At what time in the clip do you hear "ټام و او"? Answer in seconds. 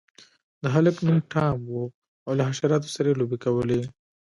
1.31-2.31